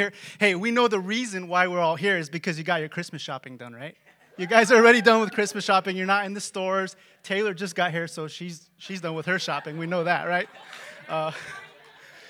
[0.00, 0.12] here.
[0.38, 3.20] Hey, we know the reason why we're all here is because you got your Christmas
[3.20, 3.94] shopping done, right?
[4.38, 5.96] You guys are already done with Christmas shopping.
[5.96, 6.96] You're not in the stores.
[7.22, 9.76] Taylor just got here, so she's she's done with her shopping.
[9.76, 10.48] We know that, right?
[11.06, 11.32] Uh,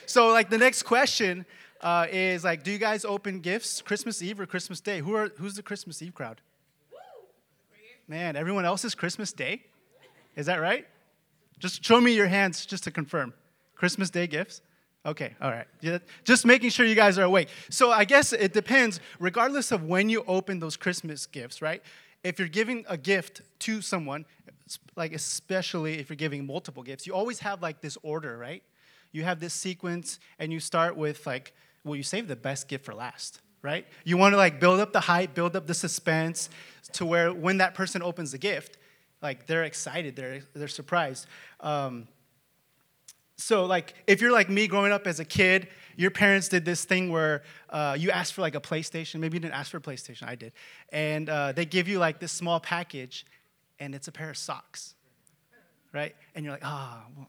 [0.07, 1.47] so, like, the next question
[1.81, 4.99] uh, is like, do you guys open gifts Christmas Eve or Christmas Day?
[4.99, 6.41] Who are who's the Christmas Eve crowd?
[8.09, 9.63] Man, everyone else is Christmas Day.
[10.35, 10.89] Is that right?
[11.61, 13.35] Just show me your hands just to confirm.
[13.77, 14.63] Christmas Day gifts.
[15.07, 15.67] Okay, all right.
[16.25, 17.49] Just making sure you guys are awake.
[17.71, 21.83] So I guess it depends, regardless of when you open those Christmas gifts, right?
[22.23, 24.27] If you're giving a gift to someone,
[24.97, 28.63] like especially if you're giving multiple gifts, you always have like this order, right?
[29.13, 32.85] You have this sequence, and you start with like, well, you save the best gift
[32.85, 33.87] for last, right?
[34.05, 36.51] You want to like build up the hype, build up the suspense
[36.93, 38.77] to where when that person opens the gift,
[39.23, 41.27] like they're excited, they're, they're surprised.
[41.61, 42.07] Um,
[43.41, 46.85] so like if you're like me growing up as a kid your parents did this
[46.85, 49.21] thing where uh, you asked for like a playstation.
[49.21, 50.53] Maybe you didn't ask for a playstation i did.
[50.91, 53.27] And uh, they give you like this small package
[53.79, 54.95] and it's a pair of socks
[55.93, 56.15] right?
[56.35, 57.27] And you're like ah oh,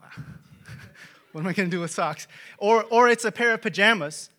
[1.31, 2.27] what am i going to do with socks?
[2.57, 4.29] Or or it's a pair of pajamas.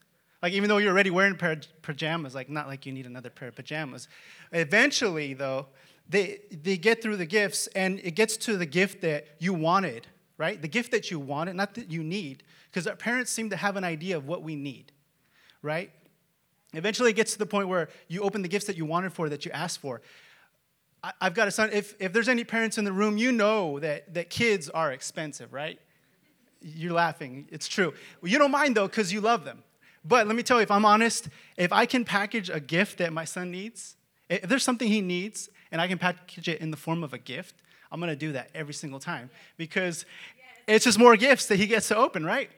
[0.42, 3.06] Like even though you're already wearing a pair of pajamas like not like you need
[3.06, 4.08] another pair of pajamas.
[4.52, 5.66] Eventually though
[6.08, 10.06] they they get through the gifts and it gets to the gift that you wanted
[10.42, 10.60] right?
[10.60, 13.76] The gift that you wanted, not that you need, because our parents seem to have
[13.76, 14.90] an idea of what we need,
[15.62, 15.92] right?
[16.72, 19.28] Eventually, it gets to the point where you open the gifts that you wanted for,
[19.28, 20.02] that you asked for.
[21.04, 21.70] I, have got a son.
[21.72, 25.52] If, if there's any parents in the room, you know that, that kids are expensive,
[25.52, 25.78] right?
[26.60, 27.46] You're laughing.
[27.52, 27.94] It's true.
[28.20, 29.62] Well, you don't mind, though, because you love them.
[30.04, 33.12] But let me tell you, if I'm honest, if I can package a gift that
[33.12, 33.94] my son needs,
[34.28, 37.18] if there's something he needs and I can package it in the form of a
[37.18, 37.61] gift,
[37.92, 40.06] I'm going to do that every single time because
[40.66, 42.50] it's just more gifts that he gets to open, right?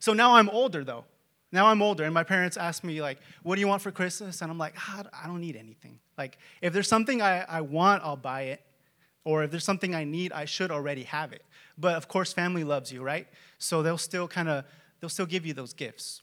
[0.00, 1.04] So now I'm older though.
[1.50, 4.42] Now I'm older, and my parents ask me, like, what do you want for Christmas?
[4.42, 5.98] And I'm like, ah, I don't need anything.
[6.18, 8.60] Like, if there's something I, I want, I'll buy it.
[9.24, 11.42] Or if there's something I need, I should already have it.
[11.78, 13.26] But of course, family loves you, right?
[13.58, 14.64] So they'll still kind of,
[15.00, 16.22] they'll still give you those gifts.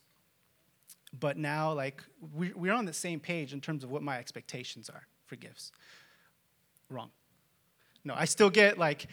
[1.19, 2.03] But now, like,
[2.35, 5.71] we, we're on the same page in terms of what my expectations are for gifts.
[6.89, 7.09] Wrong.
[8.05, 9.07] No, I still get like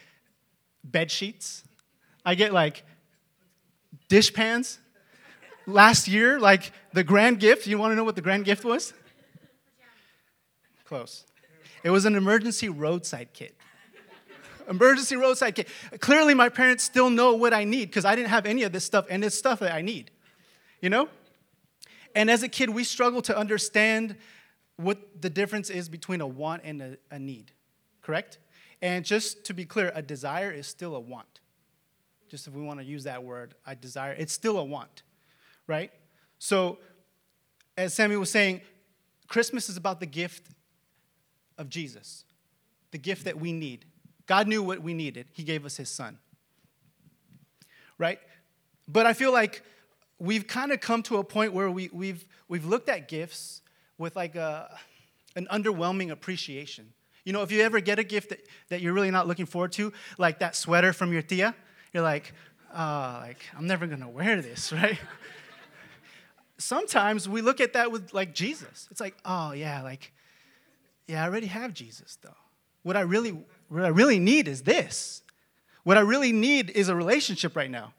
[0.85, 1.65] bed sheets.
[2.25, 2.85] I get like
[4.09, 4.79] dish pans.
[5.67, 8.93] Last year, like the grand gift, you want to know what the grand gift was?
[10.85, 11.25] Close.
[11.83, 13.57] It was an emergency roadside kit.
[14.69, 15.69] Emergency roadside kit.
[16.01, 18.85] Clearly, my parents still know what I need because I didn't have any of this
[18.85, 20.11] stuff, and it's stuff that I need.
[20.81, 21.09] You know?
[22.15, 24.17] And as a kid, we struggle to understand
[24.77, 27.53] what the difference is between a want and a, a need,
[28.03, 28.39] correct?
[28.83, 31.41] And just to be clear, a desire is still a want.
[32.29, 35.03] Just if we want to use that word, I desire, it's still a want,
[35.69, 35.93] right?
[36.39, 36.79] So,
[37.77, 38.61] as Sammy was saying,
[39.29, 40.49] Christmas is about the gift
[41.57, 42.25] of Jesus,
[42.91, 43.85] the gift that we need.
[44.27, 46.19] God knew what we needed, He gave us His Son,
[47.99, 48.19] right?
[48.89, 49.63] But I feel like
[50.19, 53.61] we've kind of come to a point where we, we've, we've looked at gifts
[53.97, 54.77] with like a,
[55.37, 56.93] an underwhelming appreciation.
[57.25, 59.73] You know, if you ever get a gift that, that you're really not looking forward
[59.73, 61.55] to, like that sweater from your tia,
[61.93, 62.33] you're like,
[62.75, 64.99] oh, like, I'm never gonna wear this, right?
[66.59, 68.89] Sometimes we look at that with like Jesus.
[68.91, 70.13] It's like, oh yeah, like,
[71.07, 72.37] yeah, I already have Jesus though.
[72.83, 75.23] What I really, what I really need is this.
[75.85, 77.95] What I really need is a relationship right now.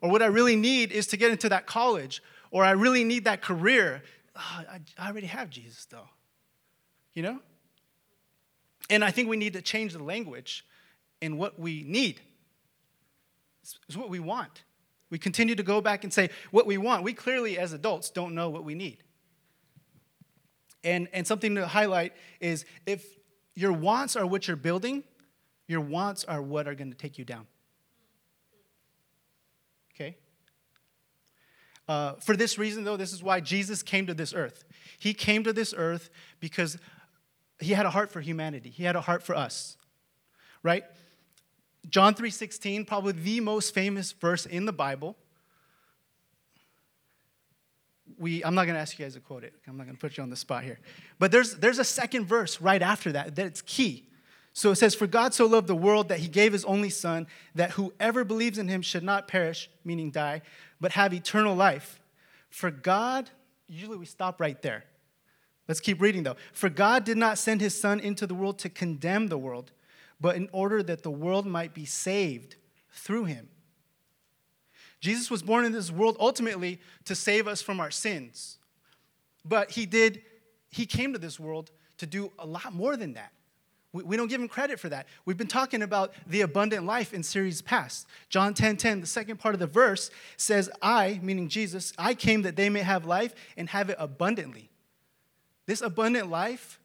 [0.00, 2.22] Or what I really need is to get into that college.
[2.50, 4.02] Or I really need that career.
[4.36, 6.08] Oh, I, I already have Jesus though.
[7.14, 7.40] You know?
[8.88, 10.64] And I think we need to change the language
[11.20, 12.20] in what we need.
[13.88, 14.62] It's what we want.
[15.10, 17.02] We continue to go back and say what we want.
[17.02, 18.98] We clearly, as adults, don't know what we need.
[20.84, 23.04] And, and something to highlight is if
[23.54, 25.02] your wants are what you're building,
[25.66, 27.46] your wants are what are going to take you down.
[29.94, 30.16] Okay?
[31.88, 34.64] Uh, for this reason, though, this is why Jesus came to this earth.
[34.98, 36.10] He came to this earth
[36.40, 36.78] because
[37.58, 38.70] he had a heart for humanity.
[38.70, 39.76] He had a heart for us.
[40.62, 40.84] Right?
[41.88, 45.16] John 3:16, probably the most famous verse in the Bible.
[48.18, 49.52] We, I'm not going to ask you guys to quote it.
[49.66, 50.78] I'm not going to put you on the spot here.
[51.18, 54.08] But there's, there's a second verse right after that that's key.
[54.54, 57.26] So it says, For God so loved the world that he gave his only Son,
[57.56, 60.40] that whoever believes in him should not perish, meaning die,
[60.80, 62.00] but have eternal life.
[62.48, 63.28] For God,
[63.68, 64.84] usually we stop right there.
[65.68, 66.36] Let's keep reading though.
[66.52, 69.72] For God did not send his Son into the world to condemn the world,
[70.20, 72.56] but in order that the world might be saved
[72.92, 73.48] through him.
[75.00, 78.58] Jesus was born in this world ultimately to save us from our sins.
[79.44, 80.22] But he did,
[80.70, 83.32] he came to this world to do a lot more than that.
[83.92, 85.06] We, we don't give him credit for that.
[85.24, 88.06] We've been talking about the abundant life in series past.
[88.28, 92.42] John 10 10, the second part of the verse says, I, meaning Jesus, I came
[92.42, 94.70] that they may have life and have it abundantly.
[95.66, 96.80] This abundant life,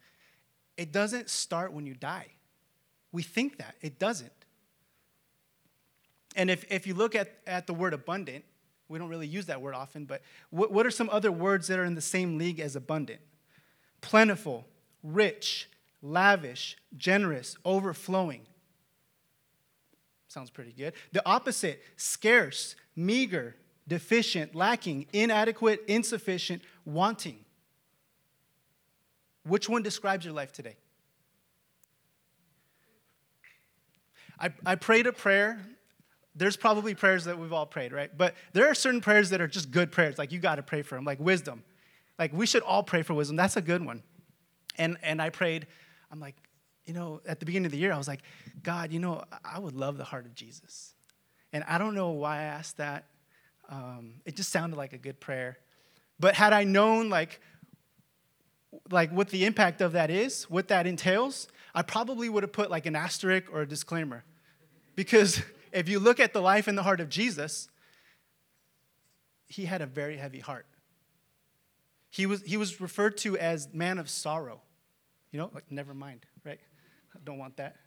[0.78, 2.28] it doesn't start when you die.
[3.12, 4.32] We think that, it doesn't.
[6.36, 8.46] And if, if you look at, at the word abundant,
[8.88, 11.80] we don't really use that word often, but what, what are some other words that
[11.80, 13.22] are in the same league as abundant?
[14.02, 14.66] Plentiful,
[15.04, 15.70] rich,
[16.02, 18.42] lavish, generous, overflowing.
[20.28, 20.94] Sounds pretty good.
[21.12, 23.56] The opposite scarce, meager,
[23.88, 27.44] deficient, lacking, inadequate, insufficient, wanting.
[29.44, 30.76] Which one describes your life today?
[34.40, 35.60] I, I prayed a prayer.
[36.36, 38.10] There's probably prayers that we've all prayed, right?
[38.16, 40.82] But there are certain prayers that are just good prayers, like you got to pray
[40.82, 41.64] for them, like wisdom.
[42.18, 43.36] Like we should all pray for wisdom.
[43.36, 44.04] That's a good one.
[44.78, 45.68] And, and I prayed,
[46.12, 46.36] I'm like,
[46.86, 48.22] you know, at the beginning of the year, I was like,
[48.64, 50.94] God, you know, I would love the heart of Jesus.
[51.54, 53.06] And I don't know why I asked that.
[53.70, 55.58] Um, it just sounded like a good prayer.
[56.20, 57.40] But had I known, like,
[58.90, 62.70] like what the impact of that is, what that entails, I probably would have put
[62.70, 64.24] like an asterisk or a disclaimer.
[64.96, 65.42] Because
[65.72, 67.70] if you look at the life and the heart of Jesus,
[69.48, 70.66] he had a very heavy heart.
[72.10, 74.62] He was, he was referred to as man of sorrow.
[75.32, 76.60] You know, like, never mind, right?
[77.16, 77.78] I don't want that.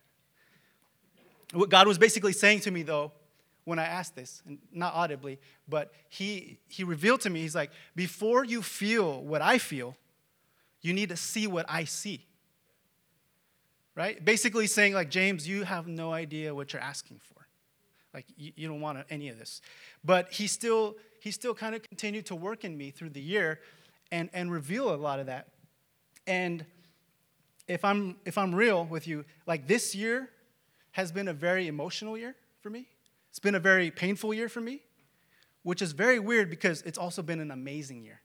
[1.53, 3.13] What God was basically saying to me, though,
[3.65, 5.39] when I asked this, and not audibly,
[5.69, 9.97] but he, he revealed to me, he's like, before you feel what I feel,
[10.85, 12.25] you need to see what I see.
[13.97, 14.23] Right?
[14.25, 17.47] Basically saying, like, James, you have no idea what you're asking for.
[18.13, 19.63] Like, you, you don't want any of this.
[20.05, 23.61] But he still, he still kind of continued to work in me through the year
[24.13, 25.49] and, and reveal a lot of that.
[26.27, 26.67] And
[27.67, 30.29] if I'm if I'm real with you, like this year
[30.93, 32.87] has been a very emotional year for me.
[33.31, 34.83] It's been a very painful year for me,
[35.63, 38.21] which is very weird because it's also been an amazing year.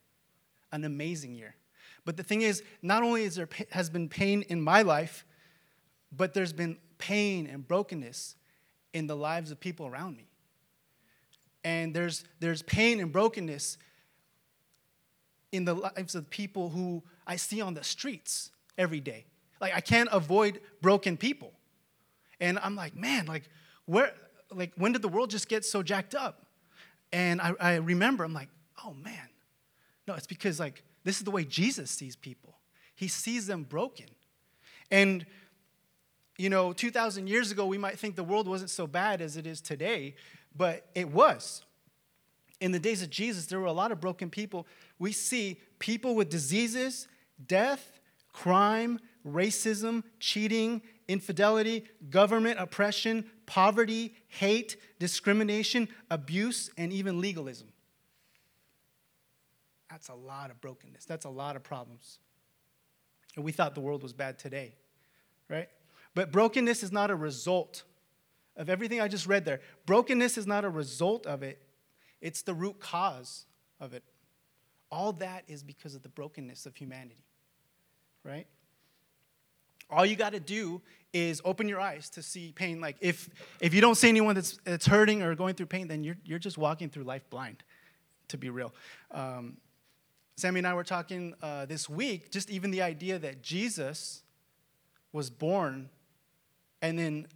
[0.71, 1.55] An amazing year.
[2.09, 5.27] But the thing is, not only is there has been pain in my life,
[6.11, 8.35] but there's been pain and brokenness
[8.93, 10.27] in the lives of people around me.
[11.63, 13.77] And there's there's pain and brokenness
[15.51, 19.27] in the lives of people who I see on the streets every day.
[19.61, 21.51] Like I can't avoid broken people.
[22.39, 23.43] And I'm like, man, like
[23.85, 24.13] where
[24.49, 26.47] like when did the world just get so jacked up?
[27.13, 28.49] And I, I remember, I'm like,
[28.83, 29.29] oh man.
[30.07, 32.57] No, it's because like this is the way Jesus sees people.
[32.95, 34.07] He sees them broken.
[34.91, 35.25] And
[36.39, 39.45] you know, 2,000 years ago, we might think the world wasn't so bad as it
[39.45, 40.15] is today,
[40.55, 41.65] but it was.
[42.61, 44.65] In the days of Jesus, there were a lot of broken people.
[44.99, 47.09] We see people with diseases,
[47.45, 47.99] death,
[48.31, 57.67] crime, racism, cheating, infidelity, government oppression, poverty, hate, discrimination, abuse, and even legalism.
[59.89, 61.05] That's a lot of brokenness.
[61.05, 62.19] That's a lot of problems.
[63.35, 64.75] And we thought the world was bad today,
[65.49, 65.69] right?
[66.15, 67.83] But brokenness is not a result
[68.55, 69.61] of everything I just read there.
[69.85, 71.61] Brokenness is not a result of it,
[72.21, 73.45] it's the root cause
[73.79, 74.03] of it.
[74.91, 77.23] All that is because of the brokenness of humanity
[78.23, 78.47] right?
[79.89, 80.81] All you got to do
[81.13, 82.79] is open your eyes to see pain.
[82.79, 86.03] Like if if you don't see anyone that's that's hurting or going through pain, then
[86.03, 87.63] you're you're just walking through life blind.
[88.29, 88.71] To be real,
[89.09, 89.57] um,
[90.39, 92.31] Sammy and I were talking uh, this week.
[92.31, 94.23] Just even the idea that Jesus
[95.11, 95.89] was born,
[96.81, 97.27] and then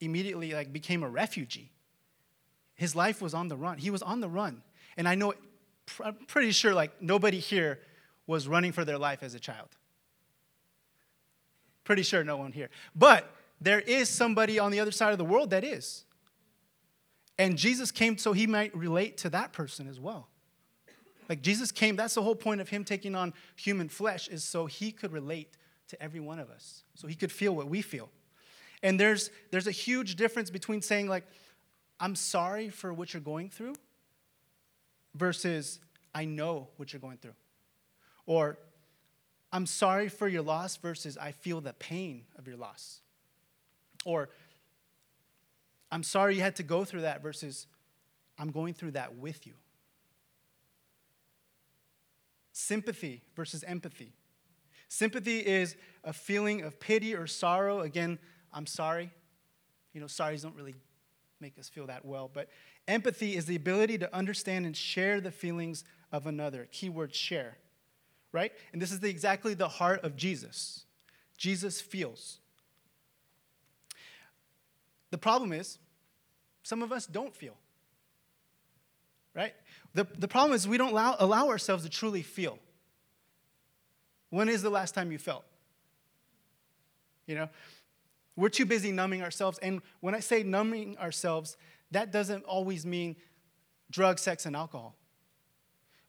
[0.00, 1.70] immediately like became a refugee.
[2.74, 3.78] His life was on the run.
[3.78, 4.62] He was on the run,
[4.96, 5.34] and I know,
[6.02, 7.80] I'm pretty sure like nobody here
[8.26, 9.68] was running for their life as a child.
[11.84, 12.70] Pretty sure no one here.
[12.94, 13.28] But
[13.60, 16.04] there is somebody on the other side of the world that is.
[17.38, 20.28] And Jesus came so he might relate to that person as well.
[21.28, 24.66] Like Jesus came, that's the whole point of him taking on human flesh, is so
[24.66, 25.56] he could relate
[25.88, 28.10] to every one of us, so he could feel what we feel.
[28.82, 31.24] And there's, there's a huge difference between saying, like,
[32.00, 33.74] I'm sorry for what you're going through
[35.14, 35.78] versus
[36.14, 37.34] I know what you're going through.
[38.26, 38.58] Or
[39.52, 43.00] I'm sorry for your loss versus I feel the pain of your loss.
[44.04, 44.30] Or
[45.90, 47.66] I'm sorry you had to go through that versus
[48.38, 49.52] I'm going through that with you.
[52.52, 54.12] Sympathy versus empathy.
[54.88, 57.80] Sympathy is a feeling of pity or sorrow.
[57.80, 58.18] Again,
[58.52, 59.10] I'm sorry.
[59.94, 60.74] You know, sorries don't really
[61.40, 62.30] make us feel that well.
[62.32, 62.48] But
[62.86, 66.68] empathy is the ability to understand and share the feelings of another.
[66.70, 67.56] Keyword share,
[68.32, 68.52] right?
[68.72, 70.84] And this is the, exactly the heart of Jesus.
[71.36, 72.38] Jesus feels.
[75.10, 75.78] The problem is,
[76.62, 77.56] some of us don't feel,
[79.34, 79.52] right?
[79.94, 82.58] The, the problem is, we don't allow, allow ourselves to truly feel.
[84.30, 85.44] When is the last time you felt?
[87.26, 87.48] You know,
[88.36, 89.58] we're too busy numbing ourselves.
[89.58, 91.56] And when I say numbing ourselves,
[91.90, 93.16] that doesn't always mean
[93.90, 94.96] drug, sex, and alcohol.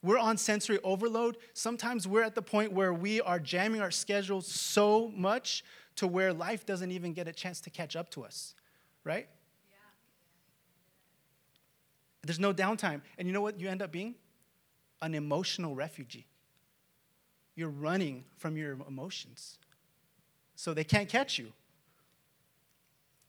[0.02, 1.38] We're on sensory overload.
[1.54, 5.64] Sometimes we're at the point where we are jamming our schedules so much
[5.96, 8.56] to where life doesn't even get a chance to catch up to us,
[9.04, 9.28] right?
[12.24, 13.02] There's no downtime.
[13.18, 14.16] And you know what you end up being?
[15.02, 16.26] An emotional refugee.
[17.56, 19.58] You're running from your emotions.
[20.56, 21.52] So they can't catch you.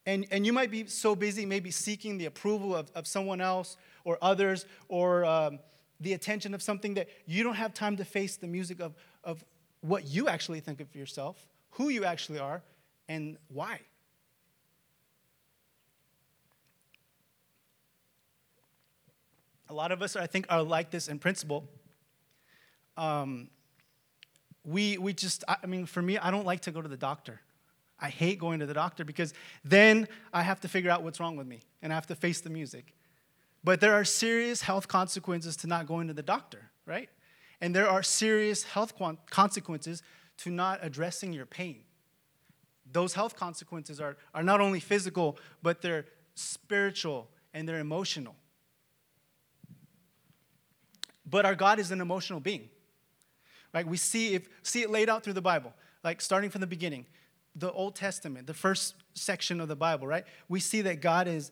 [0.07, 3.77] And, and you might be so busy, maybe seeking the approval of, of someone else
[4.05, 5.59] or others or um,
[6.01, 9.43] the attention of something that you don't have time to face the music of, of
[9.81, 12.63] what you actually think of yourself, who you actually are,
[13.09, 13.81] and why.
[19.75, 21.65] A lot of us, I think, are like this in principle.
[22.97, 23.49] Um,
[24.65, 27.41] we, we just, I mean, for me, I don't like to go to the doctor.
[27.99, 31.37] I hate going to the doctor because then I have to figure out what's wrong
[31.37, 32.95] with me and I have to face the music.
[33.65, 37.09] But there are serious health consequences to not going to the doctor, right?
[37.61, 38.95] And there are serious health
[39.29, 40.05] consequences
[40.37, 41.81] to not addressing your pain.
[42.93, 46.05] Those health consequences are, are not only physical, but they're
[46.37, 48.37] spiritual and they're emotional.
[51.35, 52.69] But our God is an emotional being.
[53.73, 53.85] Right?
[53.85, 55.73] We see, if, see it laid out through the Bible,
[56.05, 57.07] like starting from the beginning
[57.57, 60.25] the Old Testament, the first section of the Bible, right?
[60.49, 61.51] We see that God is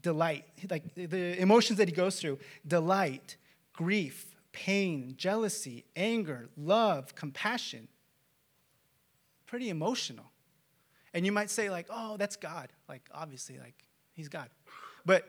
[0.00, 3.36] delight, like the emotions that he goes through delight,
[3.74, 7.86] grief, pain, jealousy, anger, love, compassion.
[9.44, 10.32] Pretty emotional.
[11.12, 12.70] And you might say, like, oh, that's God.
[12.88, 13.76] Like, obviously, like,
[14.14, 14.48] he's God.
[15.04, 15.28] But,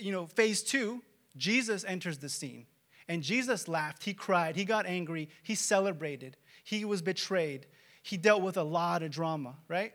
[0.00, 1.02] you know, phase two,
[1.36, 2.66] Jesus enters the scene.
[3.08, 7.66] And Jesus laughed, he cried, he got angry, he celebrated, he was betrayed,
[8.02, 9.92] he dealt with a lot of drama, right?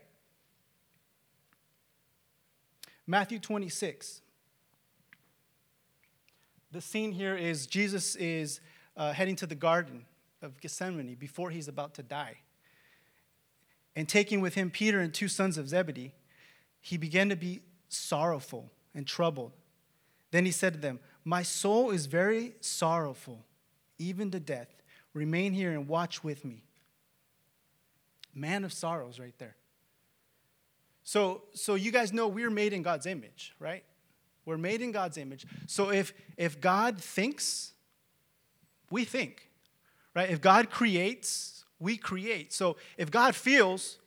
[3.07, 4.21] Matthew 26.
[6.71, 8.61] The scene here is Jesus is
[8.95, 10.05] uh, heading to the Garden
[10.43, 12.37] of Gethsemane before he's about to die.
[13.95, 16.13] And taking with him Peter and two sons of Zebedee,
[16.79, 19.53] he began to be sorrowful and troubled.
[20.29, 23.45] Then he said to them, My soul is very sorrowful,
[23.97, 24.69] even to death.
[25.13, 26.63] Remain here and watch with me.
[28.33, 29.55] Man of sorrows, right there.
[31.03, 33.83] So, so you guys know we're made in God's image, right?
[34.45, 35.45] We're made in God's image.
[35.67, 37.73] So if if God thinks,
[38.89, 39.49] we think,
[40.15, 40.29] right?
[40.29, 42.53] If God creates, we create.
[42.53, 43.97] So if God feels,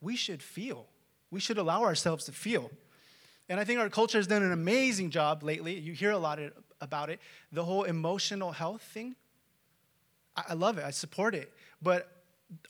[0.00, 0.86] we should feel.
[1.30, 2.70] We should allow ourselves to feel.
[3.48, 5.78] And I think our culture has done an amazing job lately.
[5.78, 6.38] You hear a lot
[6.80, 7.20] about it.
[7.52, 9.16] The whole emotional health thing.
[10.36, 10.84] I love it.
[10.84, 11.52] I support it.
[11.82, 12.10] But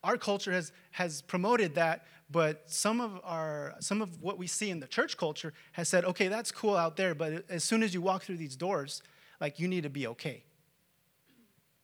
[0.02, 4.70] our culture has, has promoted that, but some of, our, some of what we see
[4.70, 7.92] in the church culture has said, okay, that's cool out there, but as soon as
[7.92, 9.02] you walk through these doors,
[9.40, 10.44] like you need to be okay.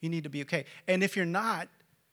[0.01, 0.65] You need to be okay.
[0.87, 1.69] And if you're not,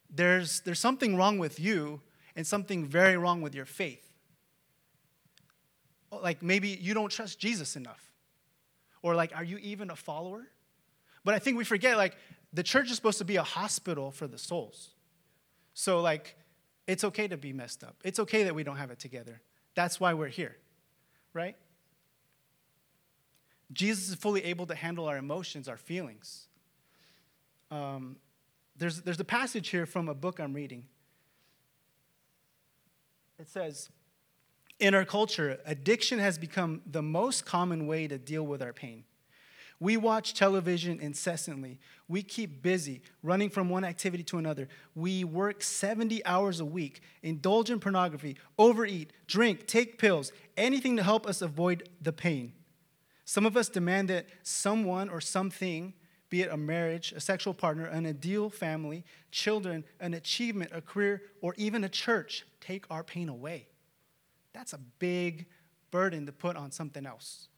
[0.09, 2.01] there's, there's something wrong with you
[2.35, 4.04] and something very wrong with your faith.
[6.21, 8.11] Like maybe you don't trust Jesus enough.
[9.01, 10.47] Or like, are you even a follower?
[11.23, 12.15] But I think we forget, like,
[12.53, 14.89] the church is supposed to be a hospital for the souls.
[15.73, 16.37] So, like,
[16.87, 17.95] it's okay to be messed up.
[18.03, 19.41] It's okay that we don't have it together.
[19.73, 20.55] That's why we're here,
[21.33, 21.55] right?
[23.73, 26.47] Jesus is fully able to handle our emotions, our feelings.
[27.71, 28.17] Um,
[28.77, 30.85] there's, there's a passage here from a book I'm reading.
[33.39, 33.89] It says,
[34.79, 39.05] In our culture, addiction has become the most common way to deal with our pain.
[39.79, 41.79] We watch television incessantly.
[42.07, 44.67] We keep busy, running from one activity to another.
[44.95, 51.03] We work 70 hours a week, indulge in pornography, overeat, drink, take pills, anything to
[51.03, 52.53] help us avoid the pain.
[53.25, 55.93] Some of us demand that someone or something,
[56.29, 61.21] be it a marriage, a sexual partner, an ideal family, children, an achievement, a career,
[61.41, 63.67] or even a church, take our pain away.
[64.55, 65.47] That's a big
[65.91, 67.49] burden to put on something else.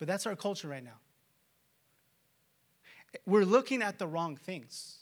[0.00, 0.98] But that's our culture right now.
[3.24, 4.96] We're looking at the wrong things.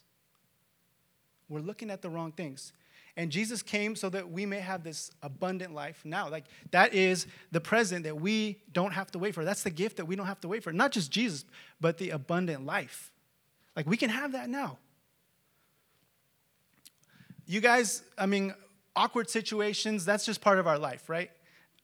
[1.49, 2.73] We're looking at the wrong things.
[3.17, 6.29] And Jesus came so that we may have this abundant life now.
[6.29, 9.45] Like that is the present that we don't have to wait for.
[9.45, 10.73] That's the gift that we don't have to wait for.
[10.73, 11.45] Not just Jesus,
[11.81, 13.11] but the abundant life.
[13.75, 14.77] Like we can have that now.
[17.47, 18.53] You guys, I mean,
[18.99, 21.31] awkward situations, that's just part of our life, right?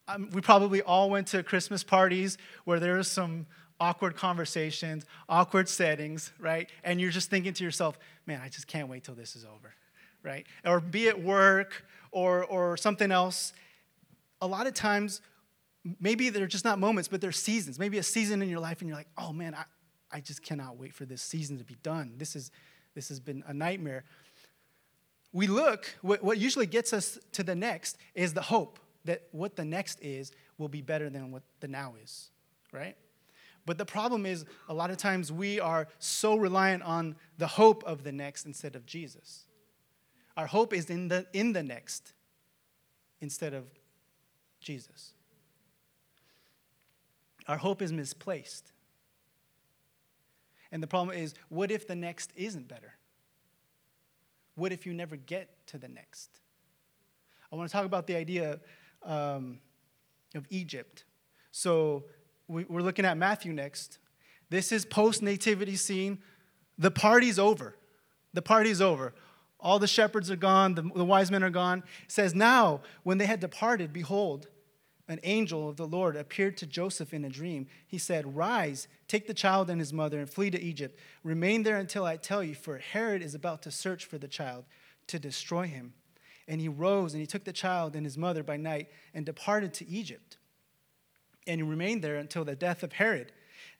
[0.09, 3.45] Um, we probably all went to Christmas parties where there was some
[3.79, 6.69] awkward conversations, awkward settings, right?
[6.83, 9.73] And you're just thinking to yourself, man, I just can't wait till this is over,
[10.23, 10.45] right?
[10.65, 13.53] Or be at work or, or something else.
[14.41, 15.21] A lot of times,
[16.01, 17.79] maybe they're just not moments, but they're seasons.
[17.79, 19.63] Maybe a season in your life, and you're like, oh man, I,
[20.11, 22.15] I just cannot wait for this season to be done.
[22.17, 22.51] This, is,
[22.93, 24.03] this has been a nightmare
[25.35, 29.57] we look, what, what usually gets us to the next is the hope that what
[29.57, 32.29] the next is will be better than what the now is,
[32.71, 32.95] right?
[33.65, 37.83] But the problem is, a lot of times we are so reliant on the hope
[37.83, 39.45] of the next instead of Jesus.
[40.37, 42.13] Our hope is in the, in the next
[43.19, 43.65] instead of
[44.61, 45.11] Jesus.
[47.45, 48.71] Our hope is misplaced.
[50.71, 52.93] And the problem is, what if the next isn't better?
[54.55, 56.29] What if you never get to the next?
[57.51, 58.59] I want to talk about the idea
[59.03, 59.59] um,
[60.33, 61.05] of Egypt.
[61.51, 62.05] So
[62.47, 63.99] we, are looking at Matthew next.
[64.49, 66.19] This is post nativity scene.
[66.77, 67.75] The party's over.
[68.33, 69.13] The party's over.
[69.59, 71.83] All the shepherds are gone, the, the wise men are gone.
[72.03, 74.47] It says, Now, when they had departed, behold,
[75.07, 77.67] an angel of the Lord appeared to Joseph in a dream.
[77.85, 80.99] He said, Rise, take the child and his mother, and flee to Egypt.
[81.23, 84.65] Remain there until I tell you, for Herod is about to search for the child
[85.07, 85.93] to destroy him.
[86.47, 89.73] And he rose and he took the child and his mother by night and departed
[89.75, 90.37] to Egypt.
[91.47, 93.31] And he remained there until the death of Herod.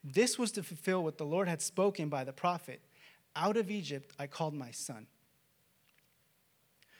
[0.04, 2.80] This was to fulfill what the Lord had spoken by the prophet
[3.34, 5.06] Out of Egypt I called my son.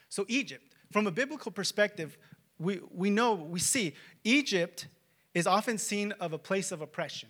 [0.09, 2.17] So, Egypt, from a biblical perspective,
[2.59, 4.87] we, we know, we see, Egypt
[5.33, 7.29] is often seen of a place of oppression,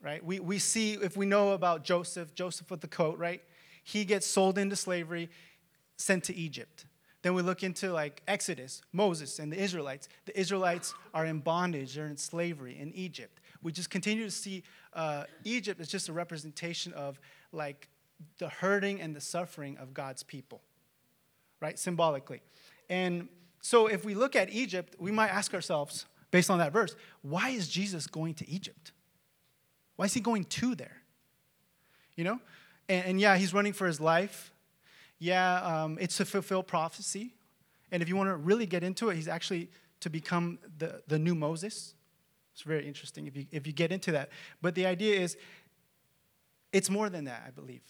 [0.00, 0.24] right?
[0.24, 3.42] We, we see, if we know about Joseph, Joseph with the coat, right?
[3.82, 5.28] He gets sold into slavery,
[5.96, 6.86] sent to Egypt.
[7.22, 10.08] Then we look into like Exodus, Moses, and the Israelites.
[10.26, 13.40] The Israelites are in bondage, they're in slavery in Egypt.
[13.62, 17.18] We just continue to see uh, Egypt as just a representation of
[17.52, 17.88] like
[18.38, 20.60] the hurting and the suffering of God's people,
[21.60, 21.78] right?
[21.78, 22.42] Symbolically.
[22.90, 23.28] And
[23.64, 27.48] so if we look at Egypt, we might ask ourselves, based on that verse, why
[27.48, 28.92] is Jesus going to Egypt?
[29.96, 30.98] Why is he going to there?
[32.14, 32.40] You know?
[32.90, 34.52] And, and yeah, he's running for his life.
[35.18, 37.32] Yeah, um, it's to fulfill prophecy.
[37.90, 41.18] And if you want to really get into it, he's actually to become the, the
[41.18, 41.94] new Moses.
[42.52, 44.28] It's very interesting if you, if you get into that.
[44.60, 45.38] But the idea is,
[46.70, 47.80] it's more than that, I believe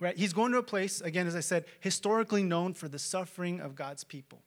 [0.00, 0.16] right?
[0.16, 3.74] He's going to a place, again, as I said, historically known for the suffering of
[3.74, 4.42] God's people.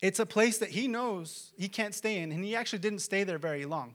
[0.00, 3.24] It's a place that he knows he can't stay in, and he actually didn't stay
[3.24, 3.94] there very long.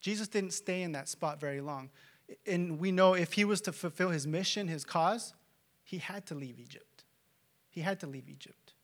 [0.00, 1.90] Jesus didn't stay in that spot very long.
[2.46, 5.34] And we know if he was to fulfill his mission, his cause,
[5.84, 7.04] he had to leave Egypt.
[7.70, 8.74] He had to leave Egypt.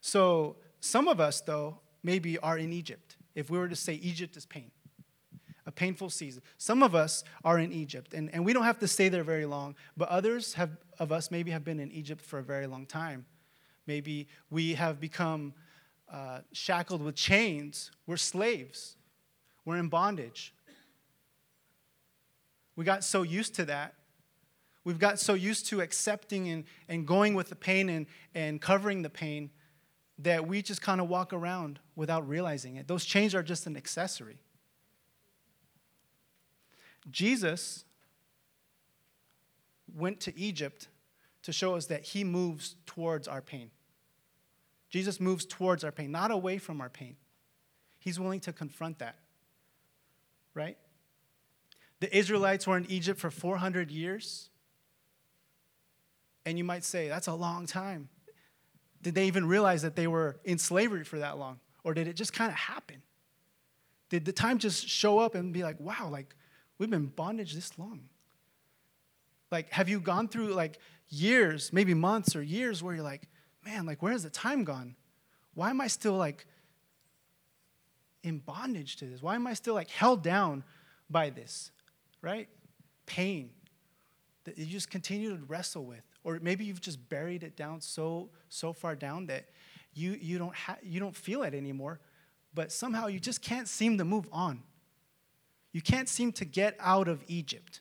[0.00, 3.16] So, some of us, though, maybe are in Egypt.
[3.34, 4.70] If we were to say Egypt is pain,
[5.66, 6.42] a painful season.
[6.58, 9.46] Some of us are in Egypt, and, and we don't have to stay there very
[9.46, 12.86] long, but others have, of us maybe have been in Egypt for a very long
[12.86, 13.26] time.
[13.86, 15.54] Maybe we have become
[16.10, 17.90] uh, shackled with chains.
[18.06, 18.96] We're slaves,
[19.64, 20.54] we're in bondage.
[22.74, 23.94] We got so used to that.
[24.84, 29.02] We've got so used to accepting and, and going with the pain and, and covering
[29.02, 29.50] the pain
[30.18, 32.88] that we just kind of walk around without realizing it.
[32.88, 34.38] Those chains are just an accessory.
[37.10, 37.84] Jesus
[39.94, 40.88] went to Egypt
[41.42, 43.70] to show us that he moves towards our pain.
[44.90, 47.16] Jesus moves towards our pain, not away from our pain.
[47.98, 49.16] He's willing to confront that,
[50.54, 50.76] right?
[52.00, 54.50] The Israelites were in Egypt for 400 years.
[56.44, 58.08] And you might say, that's a long time.
[59.02, 61.60] Did they even realize that they were in slavery for that long?
[61.84, 63.02] Or did it just kind of happen?
[64.10, 66.34] Did the time just show up and be like, wow, like
[66.82, 68.08] We've been bondage this long.
[69.52, 73.28] Like, have you gone through like years, maybe months or years where you're like,
[73.64, 74.96] man, like, where has the time gone?
[75.54, 76.44] Why am I still like
[78.24, 79.22] in bondage to this?
[79.22, 80.64] Why am I still like held down
[81.08, 81.70] by this?
[82.20, 82.48] Right?
[83.06, 83.50] Pain
[84.42, 86.02] that you just continue to wrestle with.
[86.24, 89.44] Or maybe you've just buried it down so so far down that
[89.94, 92.00] you you don't ha- you don't feel it anymore,
[92.52, 94.64] but somehow you just can't seem to move on.
[95.72, 97.80] You can't seem to get out of Egypt.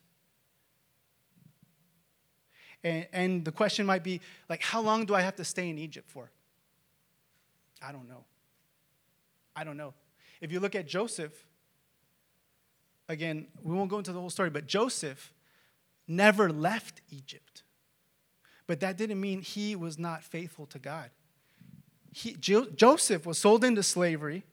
[2.84, 5.78] And, and the question might be like, how long do I have to stay in
[5.78, 6.32] Egypt for?
[7.82, 8.24] I don't know.
[9.56, 9.94] I don't know.
[10.40, 11.34] If you look at Joseph,
[13.10, 15.34] again, we won't go into the whole story, but Joseph
[16.08, 17.64] never left Egypt.
[18.68, 21.10] But that didn't mean he was not faithful to God.
[22.14, 24.44] He, jo- Joseph was sold into slavery,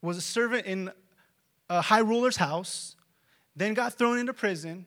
[0.00, 0.92] was a servant in
[1.68, 2.96] a high ruler's house,
[3.54, 4.86] then got thrown into prison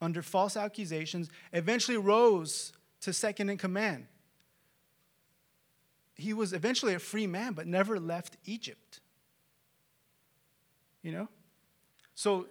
[0.00, 4.06] under false accusations, eventually rose to second in command.
[6.14, 9.00] He was eventually a free man, but never left Egypt.
[11.02, 11.28] You know?
[12.14, 12.46] So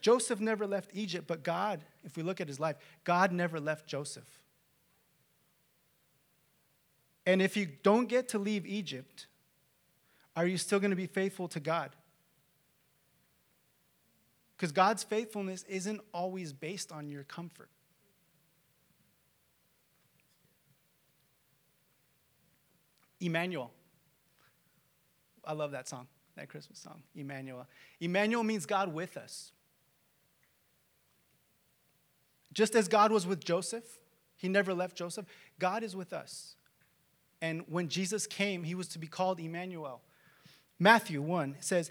[0.00, 3.86] Joseph never left Egypt, but God, if we look at his life, God never left
[3.86, 4.40] Joseph.
[7.24, 9.28] And if you don't get to leave Egypt,
[10.34, 11.90] are you still going to be faithful to God?
[14.62, 17.68] Because God's faithfulness isn't always based on your comfort.
[23.20, 23.72] Emmanuel.
[25.44, 27.66] I love that song, that Christmas song, Emmanuel.
[27.98, 29.50] Emmanuel means God with us.
[32.52, 33.98] Just as God was with Joseph,
[34.36, 35.26] he never left Joseph,
[35.58, 36.54] God is with us.
[37.40, 40.02] And when Jesus came, he was to be called Emmanuel.
[40.78, 41.90] Matthew 1 says,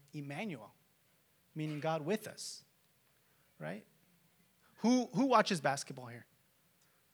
[0.13, 0.73] Emmanuel,
[1.55, 2.63] meaning God with us.
[3.59, 3.83] Right?
[4.77, 6.25] Who, who watches basketball here?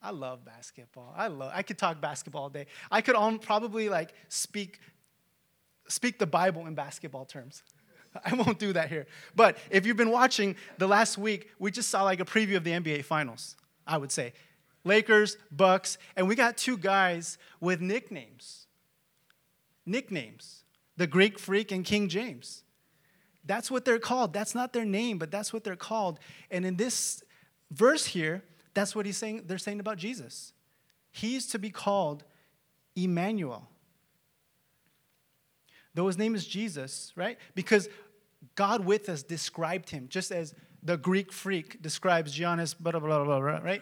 [0.02, 1.14] I love basketball.
[1.18, 1.52] I love.
[1.54, 2.68] I could talk basketball all day.
[2.92, 4.80] I could probably like speak
[5.90, 7.64] speak the Bible in basketball terms.
[8.26, 9.08] I won't do that here.
[9.36, 12.64] But if you've been watching the last week, we just saw like a preview of
[12.64, 13.56] the NBA Finals.
[13.86, 14.34] I would say.
[14.84, 18.68] Lakers, Bucks, and we got two guys with nicknames.
[19.86, 20.64] Nicknames.
[20.96, 22.64] The Greek Freak and King James.
[23.48, 24.34] That's what they're called.
[24.34, 26.20] That's not their name, but that's what they're called.
[26.52, 27.24] And in this
[27.72, 30.54] verse here, that's what he's saying, they're saying about Jesus.
[31.12, 32.24] He's to be called
[32.96, 33.68] Emmanuel.
[35.96, 37.40] Though his name is Jesus, right?
[37.56, 37.90] Because
[38.56, 43.24] God with us described him, just as the Greek freak describes Giannis, blah, blah, blah,
[43.24, 43.82] blah, right?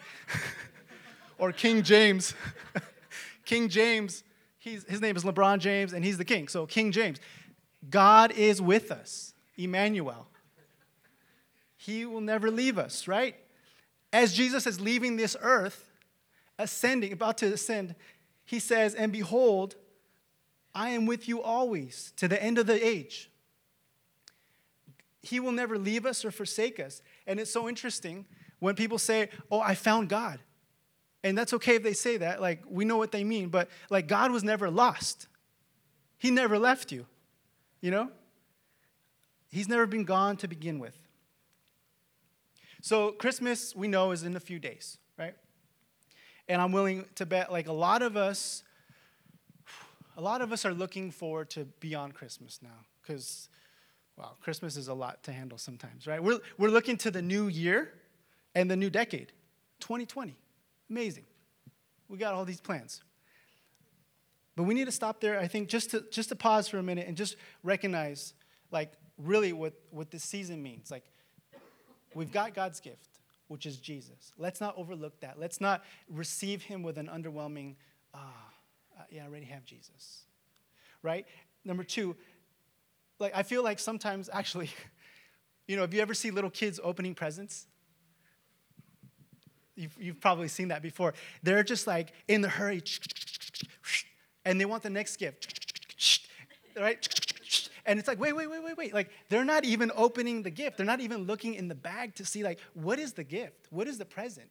[1.37, 2.33] or King James.
[3.45, 4.23] king James,
[4.59, 6.47] his name is LeBron James, and he's the king.
[6.47, 7.19] So, King James.
[7.89, 10.27] God is with us, Emmanuel.
[11.77, 13.35] He will never leave us, right?
[14.11, 15.91] As Jesus is leaving this earth,
[16.57, 17.95] ascending, about to ascend,
[18.45, 19.75] he says, And behold,
[20.73, 23.29] I am with you always to the end of the age.
[25.21, 27.01] He will never leave us or forsake us.
[27.25, 28.25] And it's so interesting
[28.59, 30.39] when people say, Oh, I found God.
[31.23, 32.39] And that's okay if they say that.
[32.39, 35.27] Like, we know what they mean, but like, God was never lost.
[36.19, 37.07] He never left you,
[37.81, 38.11] you know?
[39.55, 40.99] He's never been gone to begin with.
[42.81, 45.33] So, Christmas, we know, is in a few days, right?
[46.49, 48.63] And I'm willing to bet, like, a lot of us,
[50.17, 53.47] a lot of us are looking forward to beyond Christmas now, because,
[54.17, 56.21] well, Christmas is a lot to handle sometimes, right?
[56.21, 57.93] We're, we're looking to the new year
[58.55, 59.31] and the new decade,
[59.79, 60.35] 2020.
[60.89, 61.23] Amazing.
[62.09, 63.01] We got all these plans.
[64.57, 66.83] But we need to stop there, I think, just to, just to pause for a
[66.83, 68.33] minute and just recognize,
[68.69, 70.91] like, really what, what this season means.
[70.91, 71.05] Like,
[72.13, 74.33] we've got God's gift, which is Jesus.
[74.37, 75.39] Let's not overlook that.
[75.39, 77.75] Let's not receive him with an underwhelming,
[78.13, 78.19] ah,
[78.97, 80.23] uh, yeah, I already have Jesus.
[81.01, 81.25] Right?
[81.63, 82.15] Number two,
[83.19, 84.69] like, I feel like sometimes, actually,
[85.67, 87.67] you know, have you ever see little kids opening presents?
[89.75, 91.13] You've, you've probably seen that before.
[91.43, 92.81] They're just like in the hurry,
[94.45, 96.21] and they want the next gift,
[96.79, 97.24] right?
[97.85, 98.93] And it's like, wait, wait, wait, wait, wait.
[98.93, 100.77] Like, they're not even opening the gift.
[100.77, 103.67] They're not even looking in the bag to see, like, what is the gift?
[103.69, 104.49] What is the present?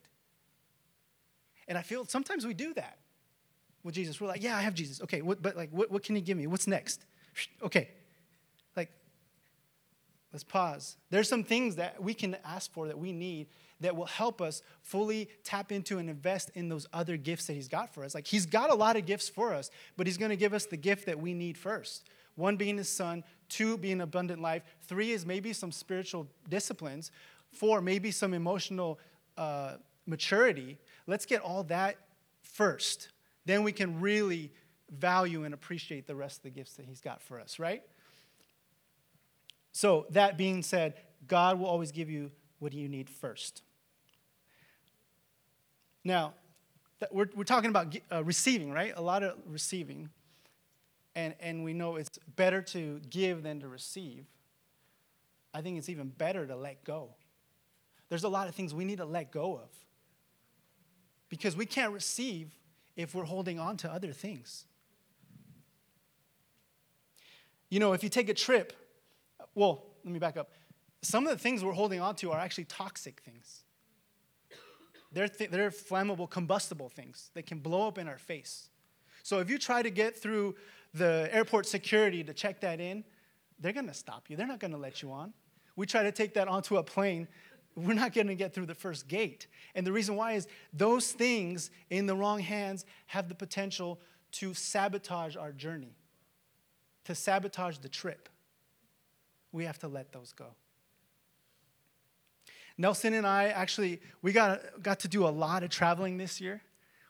[1.66, 2.98] And I feel sometimes we do that
[3.82, 4.20] with Jesus.
[4.20, 5.00] We're like, yeah, I have Jesus.
[5.02, 6.46] Okay, what, but like, what, what can he give me?
[6.46, 7.04] What's next?
[7.62, 7.88] Okay.
[8.76, 8.90] Like,
[10.32, 10.96] let's pause.
[11.10, 13.48] There's some things that we can ask for that we need
[13.80, 17.66] that will help us fully tap into and invest in those other gifts that He's
[17.66, 18.14] got for us.
[18.14, 20.76] Like, He's got a lot of gifts for us, but He's to give us the
[20.76, 22.08] gift that we need first.
[22.36, 27.10] One being His Son, two being abundant life, three is maybe some spiritual disciplines,
[27.52, 28.98] four, maybe some emotional
[29.36, 29.74] uh,
[30.06, 31.96] maturity, let's get all that
[32.42, 33.08] first.
[33.44, 34.52] Then we can really
[34.90, 37.82] value and appreciate the rest of the gifts that He's got for us, right?
[39.72, 40.94] So, that being said,
[41.26, 43.62] God will always give you what you need first.
[46.04, 46.34] Now,
[47.10, 48.92] we're, we're talking about uh, receiving, right?
[48.94, 50.10] A lot of receiving.
[51.16, 54.26] And, and we know it's better to give than to receive.
[55.52, 57.10] I think it's even better to let go.
[58.08, 59.70] There's a lot of things we need to let go of
[61.28, 62.50] because we can't receive
[62.96, 64.66] if we're holding on to other things.
[67.70, 68.72] You know, if you take a trip,
[69.54, 70.50] well, let me back up.
[71.02, 73.62] Some of the things we're holding on to are actually toxic things.
[75.12, 78.68] They're, th- they're flammable, combustible things that can blow up in our face.
[79.22, 80.56] So if you try to get through
[80.94, 83.04] the airport security to check that in,
[83.60, 84.36] they're going to stop you.
[84.36, 85.32] They're not going to let you on.
[85.76, 87.28] We try to take that onto a plane,
[87.76, 89.48] we're not going to get through the first gate.
[89.74, 94.00] And the reason why is those things in the wrong hands have the potential
[94.32, 95.96] to sabotage our journey,
[97.04, 98.28] to sabotage the trip.
[99.50, 100.46] We have to let those go.
[102.76, 106.60] Nelson and I actually we got got to do a lot of traveling this year.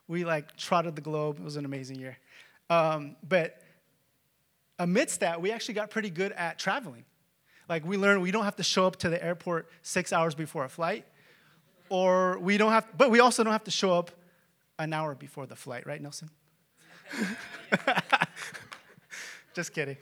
[0.09, 1.39] We like trotted the globe.
[1.39, 2.19] It was an amazing year.
[2.69, 3.63] Um, but
[4.79, 7.05] amidst that, we actually got pretty good at traveling.
[7.69, 10.65] Like we learned we don't have to show up to the airport six hours before
[10.65, 11.07] a flight,
[11.89, 14.11] or we don't have, but we also don't have to show up
[14.79, 16.29] an hour before the flight, right, Nelson?
[19.55, 19.97] Just kidding.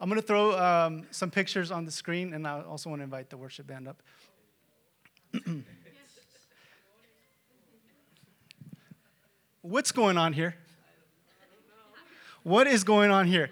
[0.00, 3.30] I'm gonna throw um, some pictures on the screen, and I also want to invite
[3.30, 4.02] the worship band up.
[9.62, 10.56] What's going on here?
[12.42, 13.50] What is going on here?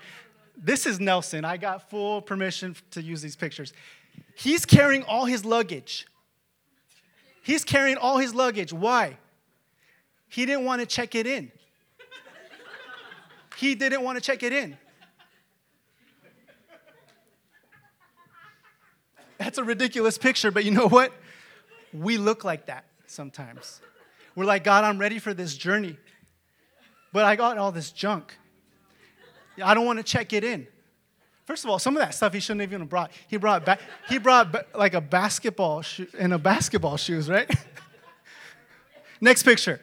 [0.63, 1.45] This is Nelson.
[1.45, 3.73] I got full permission to use these pictures.
[4.35, 6.07] He's carrying all his luggage.
[7.43, 8.73] He's carrying all his luggage.
[8.73, 9.17] Why?
[10.29, 11.51] He didn't want to check it in.
[13.57, 14.77] He didn't want to check it in.
[19.39, 21.13] That's a ridiculous picture, but you know what?
[21.95, 23.81] We look like that sometimes.
[24.37, 25.97] We're like, God, I'm ready for this journey,
[27.13, 28.37] but I got all this junk.
[29.63, 30.67] I don't want to check it in.
[31.45, 33.11] First of all, some of that stuff he shouldn't have even brought.
[33.27, 33.81] He brought back.
[34.09, 37.51] He brought ba- like a basketball shoe and a basketball shoes, right?
[39.21, 39.81] Next picture.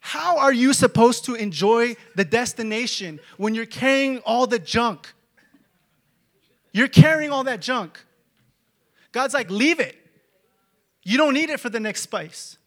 [0.00, 5.12] How are you supposed to enjoy the destination when you're carrying all the junk?
[6.72, 8.04] You're carrying all that junk.
[9.12, 9.96] God's like, leave it.
[11.04, 12.58] You don't need it for the next spice.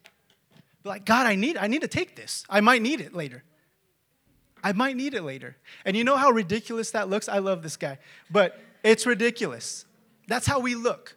[0.82, 2.43] But like, God, I need, I need to take this.
[2.50, 3.43] I might need it later.
[4.67, 5.56] I might need it later.
[5.86, 7.30] And you know how ridiculous that looks?
[7.30, 7.99] I love this guy,
[8.30, 9.86] but it's ridiculous.
[10.27, 11.15] That's how we look.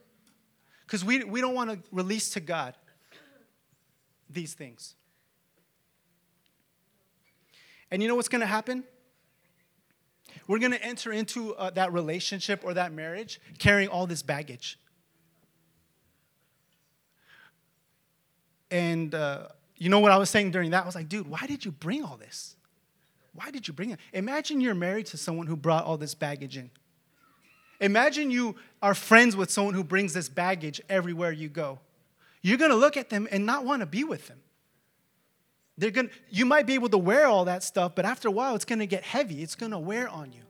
[0.86, 2.76] Because we, we don't want to release to God
[4.28, 4.94] these things.
[7.90, 8.84] And you know what's going to happen?
[10.46, 14.78] We're going to enter into uh, that relationship or that marriage carrying all this baggage.
[18.70, 20.84] And uh, you know what I was saying during that?
[20.84, 22.54] I was like, dude, why did you bring all this?
[23.32, 24.00] Why did you bring it?
[24.12, 26.70] Imagine you're married to someone who brought all this baggage in.
[27.80, 31.78] Imagine you are friends with someone who brings this baggage everywhere you go.
[32.42, 34.40] You're going to look at them and not want to be with them.
[35.78, 38.54] They're going you might be able to wear all that stuff, but after a while
[38.54, 39.42] it's going to get heavy.
[39.42, 40.42] It's going to wear on you.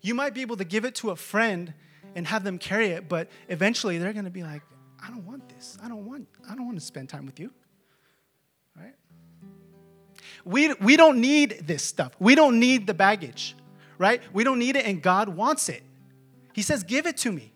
[0.00, 1.74] You might be able to give it to a friend
[2.14, 4.62] and have them carry it, but eventually they're going to be like,
[5.02, 5.76] I don't want this.
[5.82, 7.52] I don't want I don't want to spend time with you.
[10.44, 12.12] We, we don't need this stuff.
[12.18, 13.56] We don't need the baggage,
[13.98, 14.22] right?
[14.32, 15.82] We don't need it, and God wants it.
[16.52, 17.52] He says, Give it to me.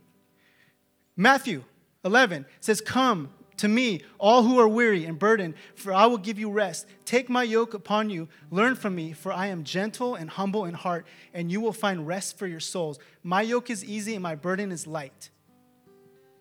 [1.16, 1.64] Matthew
[2.04, 6.38] 11 says, Come to me, all who are weary and burdened, for I will give
[6.38, 6.86] you rest.
[7.04, 8.28] Take my yoke upon you.
[8.50, 12.06] Learn from me, for I am gentle and humble in heart, and you will find
[12.06, 12.98] rest for your souls.
[13.22, 15.30] My yoke is easy and my burden is light.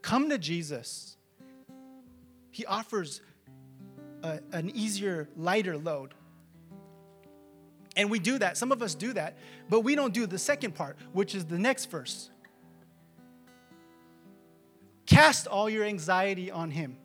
[0.01, 1.15] Come to Jesus.
[2.51, 3.21] He offers
[4.23, 6.13] a, an easier, lighter load.
[7.95, 8.57] And we do that.
[8.57, 9.37] Some of us do that,
[9.69, 12.29] but we don't do the second part, which is the next verse.
[15.05, 16.97] Cast all your anxiety on Him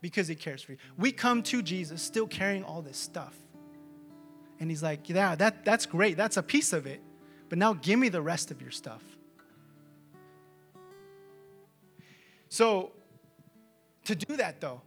[0.00, 0.78] because He cares for you.
[0.96, 3.34] We come to Jesus still carrying all this stuff.
[4.58, 6.16] And He's like, Yeah, that, that's great.
[6.16, 7.00] That's a piece of it.
[7.48, 9.02] But now give me the rest of your stuff.
[12.48, 12.92] So,
[14.04, 14.80] to do that though,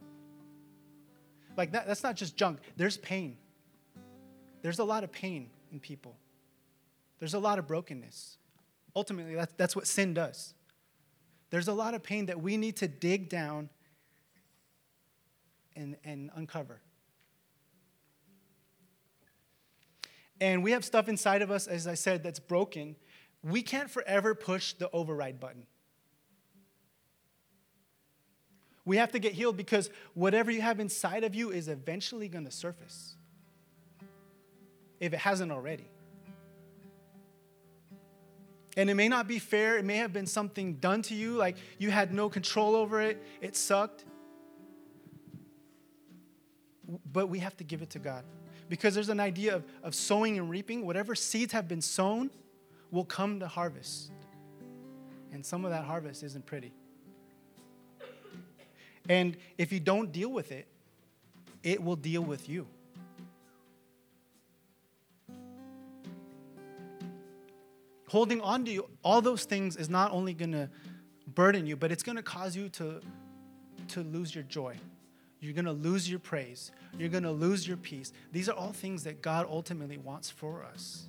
[1.56, 3.36] like that, that's not just junk, there's pain.
[4.62, 6.16] There's a lot of pain in people,
[7.18, 8.38] there's a lot of brokenness.
[8.94, 10.52] Ultimately, that's, that's what sin does.
[11.48, 13.70] There's a lot of pain that we need to dig down
[15.74, 16.82] and, and uncover.
[20.42, 22.96] And we have stuff inside of us, as I said, that's broken.
[23.42, 25.66] We can't forever push the override button.
[28.84, 32.44] We have to get healed because whatever you have inside of you is eventually going
[32.44, 33.16] to surface
[35.02, 35.84] if it hasn't already.
[38.76, 39.76] And it may not be fair.
[39.76, 43.20] It may have been something done to you, like you had no control over it,
[43.40, 44.04] it sucked.
[47.12, 48.22] But we have to give it to God.
[48.68, 50.86] Because there's an idea of, of sowing and reaping.
[50.86, 52.30] Whatever seeds have been sown
[52.92, 54.12] will come to harvest.
[55.32, 56.72] And some of that harvest isn't pretty.
[59.08, 60.68] And if you don't deal with it,
[61.64, 62.68] it will deal with you.
[68.12, 70.68] Holding on to you, all those things is not only going to
[71.28, 73.00] burden you, but it's going to cause you to,
[73.88, 74.76] to lose your joy.
[75.40, 76.72] You're going to lose your praise.
[76.98, 78.12] You're going to lose your peace.
[78.30, 81.06] These are all things that God ultimately wants for us.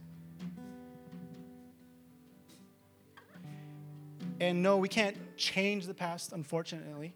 [4.39, 7.11] And no, we can't change the past, unfortunately.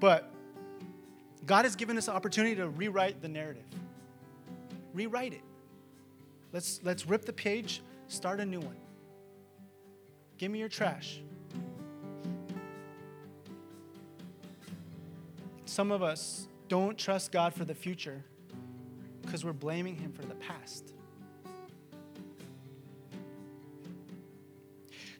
[0.00, 0.28] But
[1.46, 3.62] God has given us an opportunity to rewrite the narrative.
[4.92, 5.42] Rewrite it.
[6.52, 7.80] Let's, let's rip the page,
[8.12, 8.76] start a new one.
[10.36, 11.20] Give me your trash.
[15.64, 18.22] Some of us don't trust God for the future
[19.22, 20.92] because we're blaming Him for the past.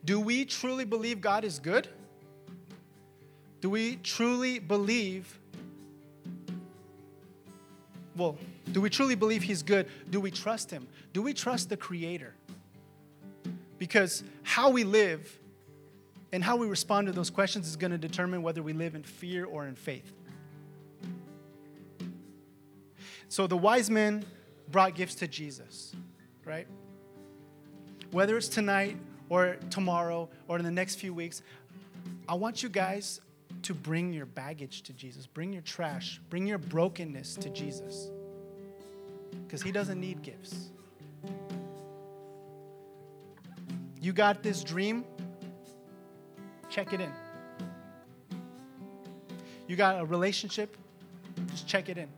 [0.05, 1.89] Do we truly believe God is good?
[3.61, 5.39] Do we truly believe?
[8.17, 8.37] Well,
[8.73, 9.87] do we truly believe He's good?
[10.11, 10.89] Do we trust Him?
[11.13, 12.35] Do we trust the Creator?
[13.83, 15.41] Because how we live
[16.31, 19.03] and how we respond to those questions is going to determine whether we live in
[19.03, 20.13] fear or in faith.
[23.29, 24.25] So the wise men
[24.71, 25.97] brought gifts to Jesus,
[26.45, 26.69] right?
[28.13, 31.43] Whether it's tonight or tomorrow or in the next few weeks,
[32.29, 33.21] I want you guys
[33.63, 35.27] to bring your baggage to Jesus.
[35.27, 38.13] Bring your trash, bring your brokenness to Jesus.
[39.45, 40.71] Because He doesn't need gifts.
[44.03, 45.07] You got this dream?
[46.69, 47.11] Check it in.
[49.67, 50.77] You got a relationship?
[51.47, 52.09] Just check it in.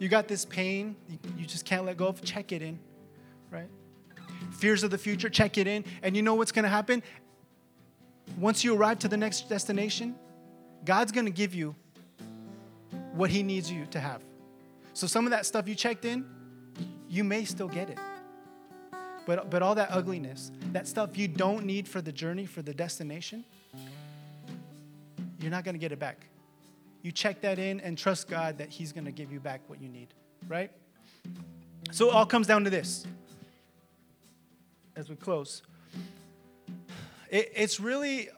[0.00, 0.96] You got this pain
[1.36, 2.22] you just can't let go of?
[2.22, 2.78] Check it in,
[3.50, 3.68] right?
[4.52, 5.84] Fears of the future, check it in.
[6.02, 7.02] And you know what's going to happen?
[8.38, 10.14] once you arrive to the next destination,
[10.84, 11.74] God's going to give you
[13.12, 14.22] what He needs you to have.
[14.94, 16.24] So some of that stuff you checked in,
[17.08, 17.98] you may still get it.
[19.30, 22.74] But, but all that ugliness, that stuff you don't need for the journey, for the
[22.74, 23.44] destination,
[25.38, 26.26] you're not going to get it back.
[27.02, 29.80] You check that in and trust God that He's going to give you back what
[29.80, 30.08] you need,
[30.48, 30.72] right?
[31.92, 33.06] So it all comes down to this
[34.96, 35.62] as we close.
[37.28, 38.30] It, it's really,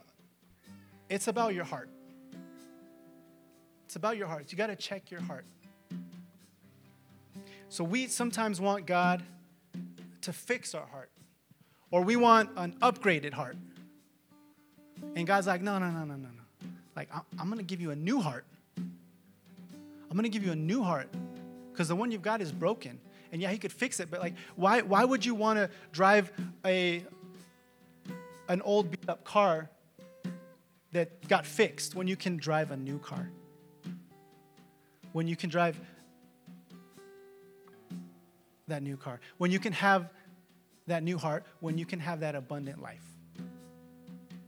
[1.08, 1.88] it's about your heart.
[3.86, 4.52] It's about your heart.
[4.52, 5.46] You got to check your heart.
[7.70, 9.22] So we sometimes want God
[10.22, 11.10] to fix our heart,
[11.90, 13.56] or we want an upgraded heart.
[15.16, 16.68] And God's like, no, no, no, no, no, no.
[16.96, 17.08] Like,
[17.38, 18.44] I'm going to give you a new heart.
[18.76, 21.08] I'm going to give you a new heart
[21.72, 23.00] because the one you've got is broken.
[23.32, 26.30] And yeah, He could fix it, but like, why, why would you want to drive
[26.64, 27.02] a,
[28.48, 29.70] an old beat up car
[30.92, 33.28] that got fixed when you can drive a new car.
[35.12, 35.80] When you can drive
[38.68, 39.20] that new car.
[39.38, 40.10] When you can have
[40.86, 41.44] that new heart.
[41.60, 43.04] When you can have that abundant life.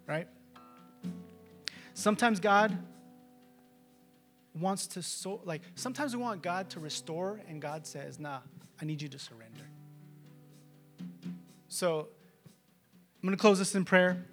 [0.07, 0.29] Right?
[1.95, 2.77] Sometimes God
[4.61, 8.41] wants to so like sometimes we want God to restore and God says, "Nah,
[8.81, 9.65] I need you to surrender."
[11.69, 12.09] So
[13.23, 14.25] I'm going to close this in prayer.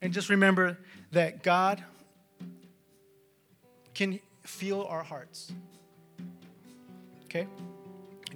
[0.00, 0.78] And just remember
[1.12, 1.82] that God
[3.94, 5.52] can feel our hearts.
[7.24, 7.46] Okay?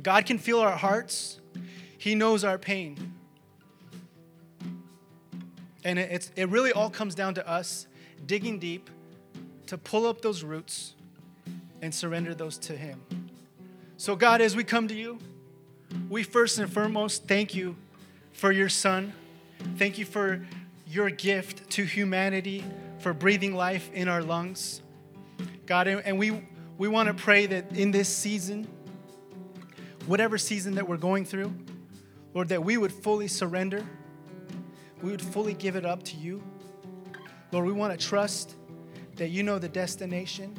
[0.02, 1.40] God can feel our hearts.
[1.98, 3.14] He knows our pain.
[5.84, 7.86] And it, it really all comes down to us
[8.26, 8.90] digging deep
[9.66, 10.94] to pull up those roots
[11.82, 13.00] and surrender those to Him.
[13.96, 15.18] So, God, as we come to you,
[16.09, 17.76] we first and foremost thank you
[18.32, 19.12] for your Son.
[19.76, 20.44] Thank you for
[20.86, 22.64] your gift to humanity,
[22.98, 24.82] for breathing life in our lungs.
[25.67, 26.43] God, and we,
[26.79, 28.69] we want to pray that in this season,
[30.07, 31.53] whatever season that we're going through,
[32.35, 33.85] Lord, that we would fully surrender.
[35.03, 36.41] We would fully give it up to you.
[37.51, 38.55] Lord, we want to trust
[39.17, 40.55] that you know the destination.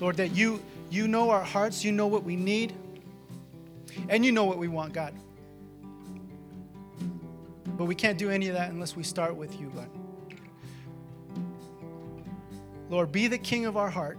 [0.00, 2.72] Lord, that you you know our hearts, you know what we need,
[4.08, 5.14] and you know what we want, God.
[7.76, 9.90] But we can't do any of that unless we start with you, God.
[12.90, 14.18] Lord, be the king of our heart.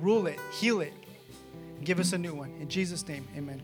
[0.00, 0.92] Rule it, heal it,
[1.82, 2.54] give us a new one.
[2.60, 3.62] In Jesus' name, amen.